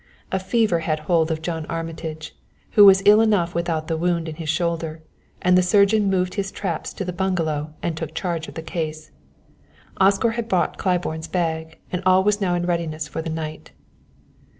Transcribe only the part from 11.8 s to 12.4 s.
and all